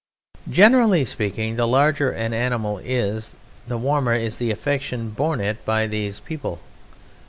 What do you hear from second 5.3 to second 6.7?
it by these people.